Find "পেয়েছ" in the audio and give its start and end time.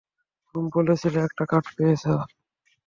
1.75-2.03